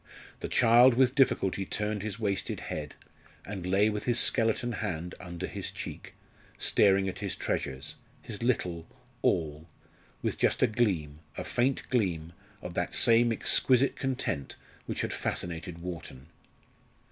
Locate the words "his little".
8.23-8.87